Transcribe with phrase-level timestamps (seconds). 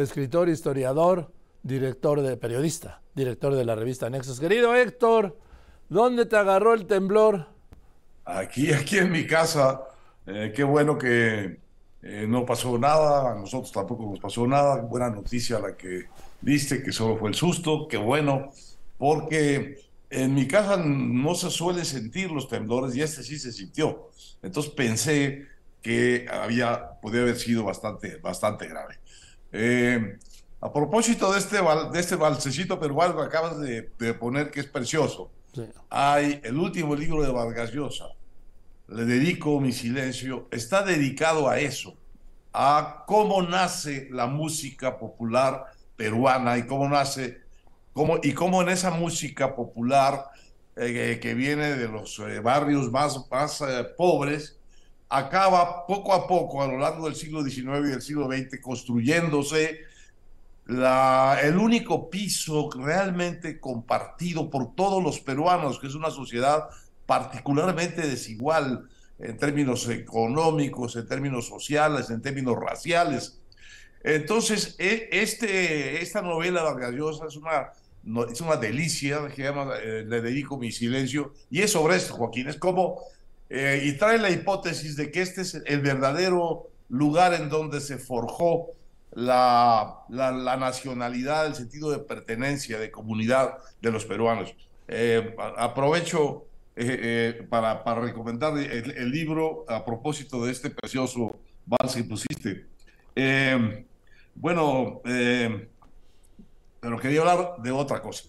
[0.00, 4.40] escritor, historiador, director de periodista, director de la revista Nexos.
[4.40, 5.38] Querido Héctor,
[5.88, 7.46] ¿dónde te agarró el temblor?
[8.24, 9.82] Aquí, aquí en mi casa.
[10.26, 11.60] Eh, qué bueno que
[12.02, 14.76] eh, no pasó nada, a nosotros tampoco nos pasó nada.
[14.82, 16.04] Buena noticia la que
[16.40, 18.50] diste, que solo fue el susto, qué bueno,
[18.98, 24.10] porque en mi casa no se suele sentir los temblores y este sí se sintió.
[24.42, 25.46] Entonces pensé
[25.82, 28.98] que había, podía haber sido bastante, bastante grave.
[29.52, 30.18] Eh,
[30.60, 33.82] a propósito de este, de este balsecito peruano que acabas de,
[34.14, 35.30] poner, que es precioso,
[35.88, 38.10] hay el último libro de Vargas Llosa,
[38.88, 41.96] Le dedico mi silencio, está dedicado a eso,
[42.52, 47.40] a cómo nace la música popular peruana y cómo nace,
[47.92, 50.26] cómo, y cómo en esa música popular
[50.76, 53.62] eh, que viene de los eh, barrios más, más
[53.96, 54.59] pobres,
[55.10, 59.80] acaba poco a poco a lo largo del siglo XIX y del siglo XX construyéndose
[60.66, 66.68] la, el único piso realmente compartido por todos los peruanos, que es una sociedad
[67.06, 73.40] particularmente desigual en términos económicos, en términos sociales, en términos raciales.
[74.04, 77.72] Entonces, e, este, esta novela Vargas Llosa es una,
[78.30, 82.48] es una delicia, que llama, eh, le dedico mi silencio, y es sobre esto, Joaquín,
[82.48, 83.02] es como
[83.52, 87.98] eh, y trae la hipótesis de que este es el verdadero lugar en donde se
[87.98, 88.68] forjó
[89.12, 94.54] la, la, nacionalidad, el sentido de pertenencia, de comunidad de los peruanos.
[94.86, 102.04] Eh, aprovecho eh, para, para, recomendar el, libro a propósito de este precioso vals que
[102.04, 102.66] pusiste.
[104.36, 108.28] bueno, pero quería hablar de otra cosa,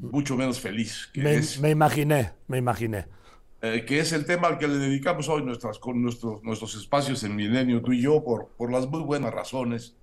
[0.00, 1.10] mucho menos feliz.
[1.60, 3.19] me imaginé, me imaginé.
[3.62, 7.22] Eh, que es el tema al que le dedicamos hoy nuestras, con nuestros, nuestros espacios
[7.24, 9.94] en Milenio, tú y yo, por, por las muy buenas razones.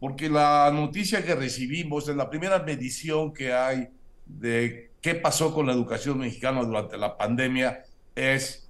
[0.00, 3.88] Porque la noticia que recibimos en la primera medición que hay
[4.26, 7.84] de qué pasó con la educación mexicana durante la pandemia
[8.16, 8.68] es,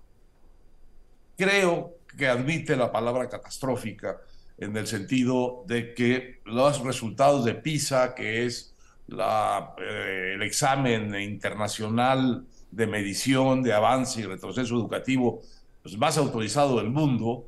[1.36, 4.18] creo que admite la palabra catastrófica
[4.58, 8.74] en el sentido de que los resultados de PISA, que es
[9.06, 15.40] la, eh, el examen internacional de medición, de avance y retroceso educativo
[15.82, 17.46] pues, más autorizado del mundo,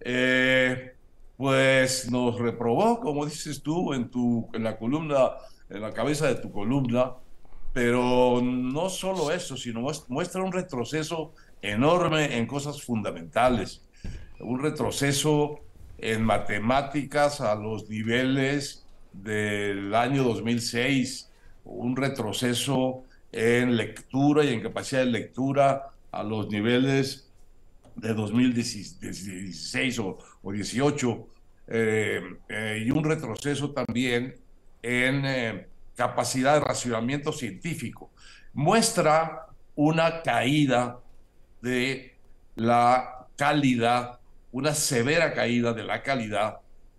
[0.00, 0.94] eh,
[1.36, 5.30] pues nos reprobó, como dices tú en, tu, en la columna,
[5.70, 7.14] en la cabeza de tu columna,
[7.72, 13.82] pero no solo eso, sino muestra un retroceso enorme en cosas fundamentales,
[14.40, 15.60] un retroceso
[15.98, 21.30] en matemáticas a los niveles del año 2006,
[21.64, 27.30] un retroceso en lectura y en capacidad de lectura a los niveles
[27.96, 31.28] de 2016 o, o 18
[31.68, 34.34] eh, eh, y un retroceso también
[34.82, 35.66] en eh,
[35.96, 38.10] capacidad de racionamiento científico.
[38.52, 40.98] Muestra una caída
[41.62, 42.14] de
[42.56, 44.18] la calidad,
[44.50, 46.58] una severa caída de la calidad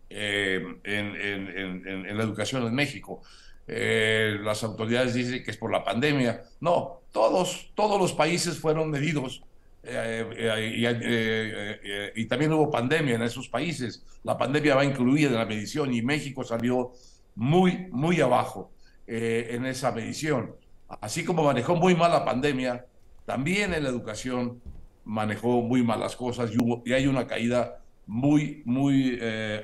[0.09, 3.21] en, en, la educación en México.
[3.67, 6.43] Eh, las autoridades dicen que es por la pandemia.
[6.59, 9.43] No, todos, todos los países fueron medidos
[9.83, 14.05] eh, eh, y, también hubo pandemia en esos países.
[14.23, 16.91] La pandemia va incluida en la medición y México salió
[17.35, 18.71] muy, muy abajo
[19.05, 20.55] en esa medición.
[21.01, 22.85] Así como manejó muy mal la pandemia,
[23.25, 24.61] también en la educación
[25.03, 29.19] manejó muy mal las cosas y, hubo, y hay una caída muy, muy,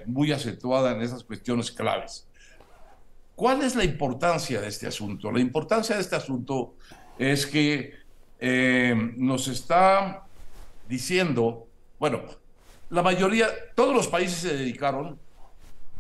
[0.06, 2.29] muy acentuada en esas cuestiones claves.
[3.40, 5.32] ¿Cuál es la importancia de este asunto?
[5.32, 6.74] La importancia de este asunto
[7.18, 7.94] es que
[8.38, 10.26] eh, nos está
[10.90, 11.66] diciendo,
[12.00, 12.22] bueno,
[12.90, 15.18] la mayoría, todos los países se dedicaron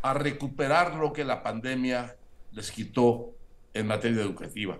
[0.01, 2.13] a recuperar lo que la pandemia
[2.51, 3.29] les quitó
[3.73, 4.77] en materia educativa.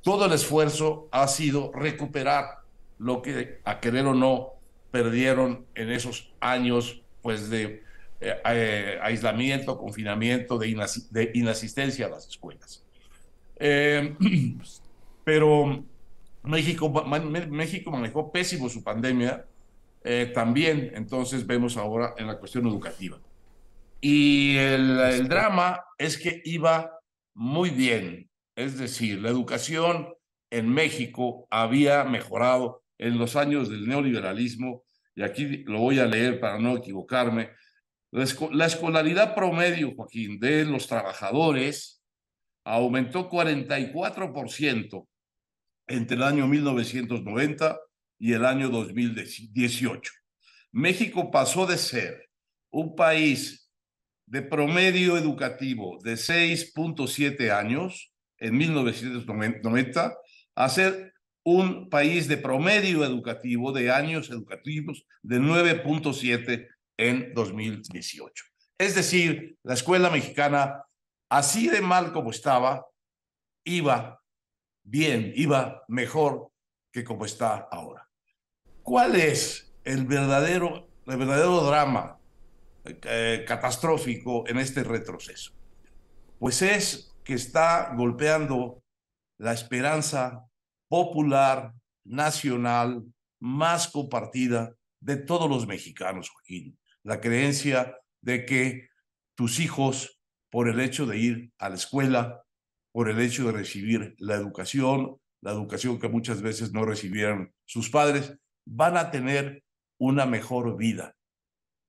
[0.00, 2.60] Todo el esfuerzo ha sido recuperar
[2.98, 4.50] lo que, a querer o no,
[4.92, 7.82] perdieron en esos años pues, de
[8.18, 12.82] eh, eh, aislamiento, confinamiento, de, inasistencia a las escuelas.
[13.58, 14.16] Eh,
[15.24, 15.84] pero
[16.44, 16.90] México,
[17.50, 19.44] México manejó pésimo su pandemia,
[20.32, 23.18] también entonces vemos ahora en la cuestión educativa.
[24.00, 27.00] Y el, el drama es que iba
[27.34, 30.14] muy bien, es decir, la educación
[30.50, 34.84] en México había mejorado en los años del neoliberalismo,
[35.16, 37.50] y aquí lo voy a leer para no equivocarme,
[38.10, 42.02] la escolaridad promedio, Joaquín, de los trabajadores
[42.64, 45.06] aumentó 44%
[45.86, 47.78] entre el año 1990
[48.18, 50.12] y el año 2018.
[50.72, 52.28] México pasó de ser
[52.70, 53.70] un país
[54.26, 60.16] de promedio educativo de 6.7 años en 1990
[60.56, 61.14] a ser
[61.44, 68.44] un país de promedio educativo de años educativos de 9.7 en 2018.
[68.78, 70.84] Es decir, la escuela mexicana,
[71.30, 72.86] así de mal como estaba,
[73.64, 74.22] iba
[74.82, 76.50] bien, iba mejor
[76.92, 78.08] que como está ahora.
[78.82, 82.18] ¿Cuál es el verdadero, el verdadero drama
[82.84, 85.52] eh, catastrófico en este retroceso?
[86.38, 88.82] Pues es que está golpeando
[89.38, 90.46] la esperanza
[90.88, 91.72] popular,
[92.04, 93.02] nacional,
[93.40, 96.78] más compartida de todos los mexicanos, Joaquín.
[97.06, 98.88] La creencia de que
[99.36, 100.20] tus hijos,
[100.50, 102.42] por el hecho de ir a la escuela,
[102.90, 107.90] por el hecho de recibir la educación, la educación que muchas veces no recibieron sus
[107.90, 108.36] padres,
[108.66, 109.62] van a tener
[110.00, 111.14] una mejor vida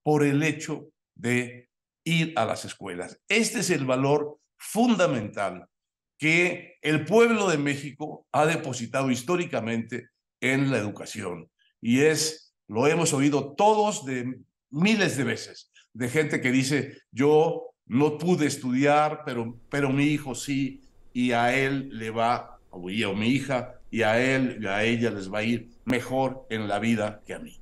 [0.04, 1.68] por el hecho de
[2.06, 3.19] ir a las escuelas.
[3.28, 5.68] Este es el valor fundamental
[6.19, 10.10] que el pueblo de México ha depositado históricamente
[10.42, 11.50] en la educación.
[11.81, 17.74] Y es, lo hemos oído todos de miles de veces, de gente que dice, yo
[17.86, 20.81] no pude estudiar, pero, pero mi hijo sí,
[21.14, 25.12] y a él le va, o, o mi hija, y a él y a ella
[25.12, 27.60] les va a ir mejor en la vida que a mí.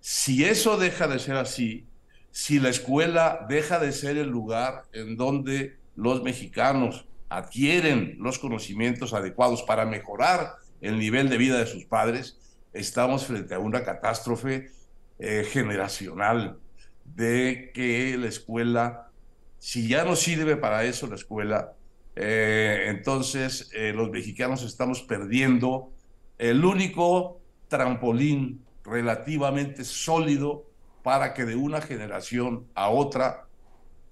[0.00, 1.86] Si eso deja de ser así,
[2.30, 9.12] si la escuela deja de ser el lugar en donde los mexicanos adquieren los conocimientos
[9.12, 12.38] adecuados para mejorar el nivel de vida de sus padres,
[12.72, 14.70] estamos frente a una catástrofe
[15.18, 16.58] eh, generacional
[17.04, 19.10] de que la escuela,
[19.58, 21.72] si ya no sirve para eso la escuela,
[22.14, 25.92] eh, entonces eh, los mexicanos estamos perdiendo
[26.38, 30.66] el único trampolín relativamente sólido
[31.02, 33.46] para que de una generación a otra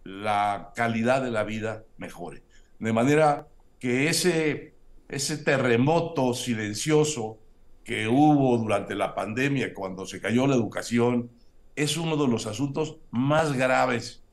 [0.05, 2.43] la calidad de la vida mejore.
[2.79, 3.49] De manera
[3.79, 4.75] que ese,
[5.08, 7.38] ese terremoto silencioso
[7.87, 11.31] que hubo durante la pandemia, cuando se cayó la educación,
[11.77, 14.25] es uno de los asuntos más graves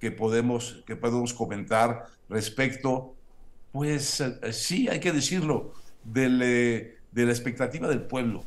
[0.00, 3.14] que podemos, que podemos comentar respecto,
[3.70, 5.72] pues eh, sí, hay que decirlo,
[6.02, 8.42] de, la expectativa del pueblo,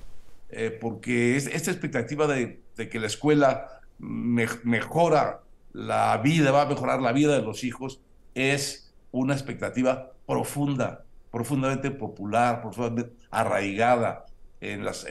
[0.50, 5.40] eh, porque esta expectativa de, que la escuela mejora
[5.72, 8.02] la vida, va a mejorar la vida de los hijos,
[8.36, 14.26] es una expectativa profunda, profundamente popular, profundamente arraigada
[14.62, 15.06] en las,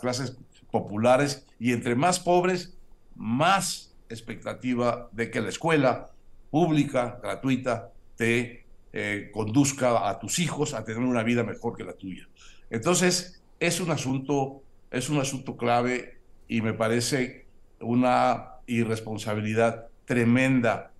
[0.00, 0.36] clases
[0.70, 2.76] populares y entre más pobres,
[3.14, 6.10] más expectativa de que la escuela
[6.50, 11.92] pública, gratuita, te eh, conduzca a tus hijos a tener una vida mejor que la
[11.92, 12.28] tuya.
[12.70, 17.46] Entonces, es un asunto, es un asunto clave y me parece
[17.80, 20.92] una irresponsabilidad tremenda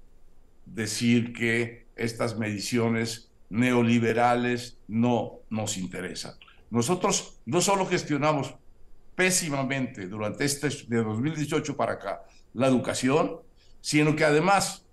[0.67, 6.35] decir que estas mediciones neoliberales no nos interesan.
[6.71, 8.55] Nosotros no solo gestionamos
[9.15, 12.23] pésimamente durante este de 2018 para acá
[12.55, 13.41] la educación,
[13.81, 14.87] sino que además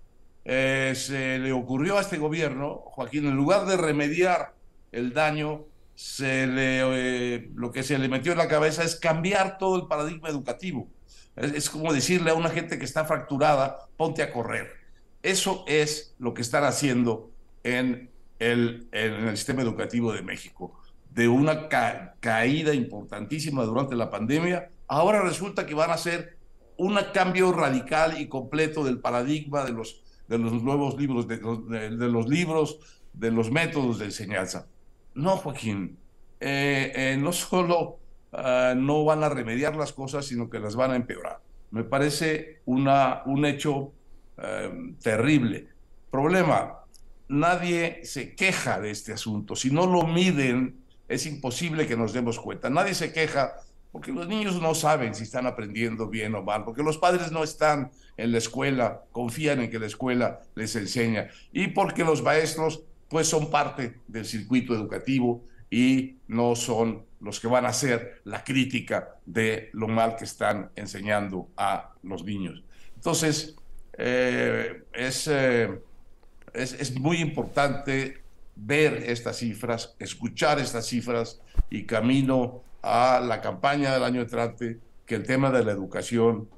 [0.44, 4.54] eh, se le ocurrió a este gobierno, Joaquín, en lugar de remediar
[4.92, 9.58] el daño, se le, eh, lo que se le metió en la cabeza es cambiar
[9.58, 10.88] todo el paradigma educativo.
[11.36, 14.72] Es, como decirle a una gente que está fracturada, ponte a correr.
[15.22, 17.30] Eso es lo que están haciendo
[17.62, 20.80] en el, en el sistema educativo de México.
[21.18, 21.68] De una
[22.20, 26.36] caída importantísima durante la pandemia, ahora resulta que van a hacer
[26.76, 32.28] un cambio radical y completo del paradigma de los, de los nuevos libros, de los,
[32.28, 32.78] libros,
[33.12, 34.66] de los métodos de enseñanza.
[35.14, 35.98] No, Joaquín,
[36.40, 37.98] eh, eh, no solo
[38.32, 41.40] Ah, no van a remediar las cosas, sino que las van a empeorar.
[41.70, 43.92] Me parece una, un hecho
[44.36, 45.68] em, terrible.
[46.10, 46.80] Problema,
[47.28, 49.56] nadie se queja de este asunto.
[49.56, 52.70] Si no lo miden, es imposible que nos demos cuenta.
[52.70, 53.56] Nadie se queja
[53.92, 57.42] porque los niños no saben si están aprendiendo bien o mal, porque los padres no
[57.42, 62.82] están en la escuela, confían en que la escuela les enseña, y porque los maestros
[63.08, 68.44] pues son parte del circuito educativo y no son los que van a hacer la
[68.44, 72.62] crítica de lo mal que están enseñando a los niños.
[72.94, 73.56] Entonces,
[73.96, 75.78] eh, eh,
[76.52, 78.22] es, es, muy importante
[78.58, 85.14] ver estas cifras, escuchar estas cifras y camino a la campaña del año entrante, que
[85.14, 86.48] el tema de la educación,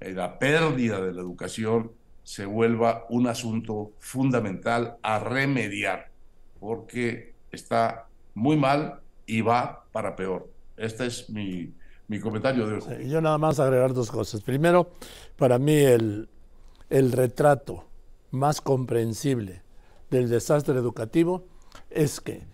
[0.00, 6.10] eh, la pérdida de la educación, se vuelva un asunto fundamental a remediar,
[6.60, 10.48] porque está muy mal y va para peor.
[10.76, 11.72] Este es mi,
[12.06, 14.42] mi comentario de yo nada más agregar dos cosas.
[14.42, 14.90] Primero,
[15.36, 16.28] para mí el,
[16.90, 17.86] el retrato
[18.30, 19.62] más comprensible
[20.10, 21.44] del desastre educativo
[21.90, 22.46] es que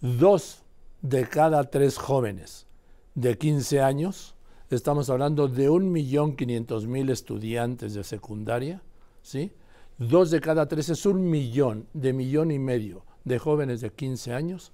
[0.00, 0.62] dos
[1.02, 2.66] de cada tres jóvenes
[3.14, 4.34] de 15 años,
[4.70, 8.82] estamos hablando de 1.500.000 estudiantes de secundaria,
[9.22, 9.52] ¿sí?
[9.98, 14.32] Dos de cada tres es un millón, de millón y medio de jóvenes de 15
[14.32, 14.72] años,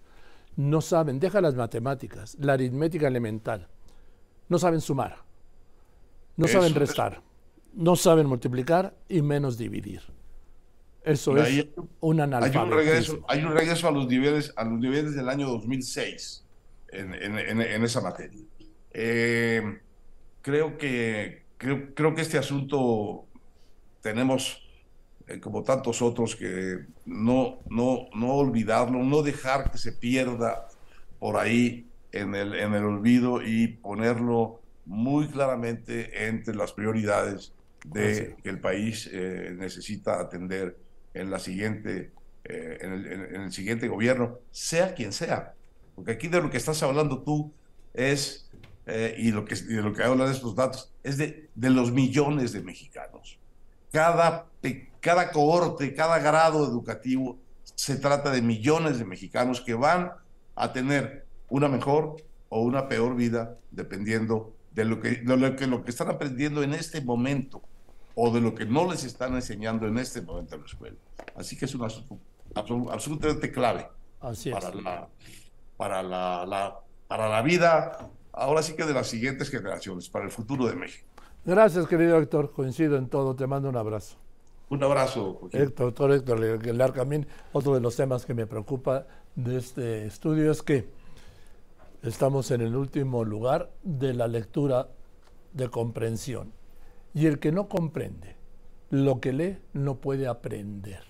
[0.57, 3.69] no saben, deja las matemáticas, la aritmética elemental,
[4.49, 5.25] no saben sumar,
[6.37, 7.23] no saben restar,
[7.73, 10.03] no saben multiplicar y menos dividir.
[11.05, 11.67] Eso es
[12.01, 12.63] un analfabetismo.
[12.63, 16.45] Hay un, regreso, hay un regreso a los niveles, a los niveles del año 2006
[16.89, 18.41] en, en, en esa materia.
[18.93, 19.81] Eh,
[20.41, 23.27] creo, que, creo, creo, que este asunto
[24.01, 24.63] tenemos,
[25.27, 30.69] eh, como tantos otros, que no, no, no olvidarlo, no dejar que se pierda
[31.19, 37.53] por ahí en el, en el olvido y ponerlo muy claramente entre las prioridades
[37.85, 40.77] de que el país eh, necesita atender
[41.15, 42.13] en la siguiente
[42.47, 45.55] eh, en, el, en, el, siguiente gobierno, sea quien sea.
[45.95, 47.51] Porque aquí de lo que estás hablando tú
[47.95, 48.51] es,
[48.85, 51.91] eh, y, lo que, y de lo que hablan estos datos, es de, de los
[51.91, 53.39] millones de mexicanos.
[53.91, 54.47] Cada,
[55.01, 60.13] cada cohorte, cada grado educativo, se trata de millones de mexicanos que van
[60.55, 62.17] a tener una mejor
[62.51, 66.63] o una peor vida dependiendo de lo que, de lo que, lo que están aprendiendo
[66.63, 67.63] en este momento
[68.15, 70.97] o de lo que no les están enseñando en este momento en la escuela.
[71.37, 72.19] Así que es un asunto
[72.91, 73.89] absolutamente clave
[74.21, 75.09] para, la,
[75.77, 80.67] para, la, para la vida, ahora sí que de las siguientes generaciones, para el futuro
[80.67, 81.07] de México.
[81.45, 82.53] Gracias, querido Héctor.
[82.53, 83.35] Coincido en todo.
[83.35, 84.17] Te mando un abrazo.
[84.71, 85.41] Un abrazo.
[85.53, 87.27] Héctor, doctor Héctor Larcamín.
[87.53, 90.89] Otro de los temas que me preocupa de este estudio es que
[92.03, 94.89] estamos en el último lugar de la lectura
[95.53, 96.53] de comprensión.
[97.15, 98.37] Y el que no comprende
[98.91, 101.05] lo que lee no puede aprender.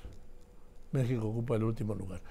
[0.93, 2.21] México ocupa el último lugar.